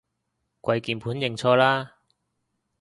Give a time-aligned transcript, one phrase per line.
[0.61, 1.97] 跪鍵盤認錯啦